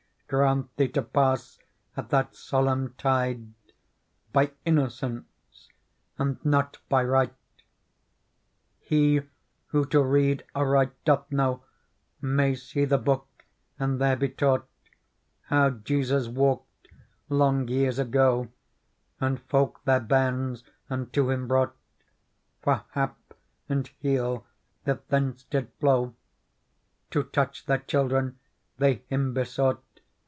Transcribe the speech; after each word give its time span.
Grant 0.33 0.73
thee 0.77 0.87
to 0.87 1.01
pass 1.01 1.59
at 1.97 2.07
that 2.11 2.33
solemn 2.37 2.93
tide 2.97 3.51
By 4.31 4.53
innocence, 4.63 5.25
and 6.17 6.37
not 6.45 6.77
by 6.87 7.03
right! 7.03 7.33
Digitized 8.79 8.89
by 8.89 8.95
Google 8.95 8.95
PEARL 8.95 8.99
31'' 9.01 9.01
He 9.01 9.29
who 9.65 9.85
to 9.87 10.01
read 10.03 10.45
aright 10.55 11.03
doth 11.03 11.31
know 11.33 11.63
May 12.21 12.55
see 12.55 12.85
the 12.85 12.97
Book, 12.97 13.27
and 13.77 13.99
there 13.99 14.15
be 14.15 14.29
taught 14.29 14.65
How 15.47 15.69
Jesus 15.71 16.29
walked, 16.29 16.87
long 17.27 17.67
years 17.67 17.99
ago, 17.99 18.47
And 19.19 19.41
folk 19.49 19.83
their 19.83 19.99
bairns 19.99 20.63
unto 20.89 21.29
Him 21.29 21.49
brought; 21.49 21.75
For 22.61 22.85
hap 22.91 23.33
and 23.67 23.85
heal 23.99 24.45
that 24.85 25.09
thence 25.09 25.43
did 25.43 25.73
flow. 25.81 26.13
To 27.09 27.21
touch 27.23 27.65
their 27.65 27.79
children 27.79 28.39
they 28.77 29.03
Him 29.09 29.33
besought. 29.33 29.77